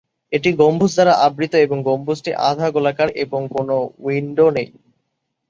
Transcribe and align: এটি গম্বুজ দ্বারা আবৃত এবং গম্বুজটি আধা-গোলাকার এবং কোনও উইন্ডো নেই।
এটি 0.31 0.49
গম্বুজ 0.59 0.91
দ্বারা 0.95 1.13
আবৃত 1.25 1.53
এবং 1.65 1.77
গম্বুজটি 1.87 2.31
আধা-গোলাকার 2.49 3.09
এবং 3.23 3.41
কোনও 3.55 3.77
উইন্ডো 3.99 4.45
নেই। 4.49 4.67